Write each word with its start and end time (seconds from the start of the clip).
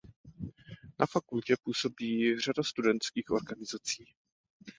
Na 0.99 1.05
fakultě 1.07 1.55
působí 1.63 2.39
řada 2.39 2.63
studentských 2.63 3.29
organizací. 3.31 4.05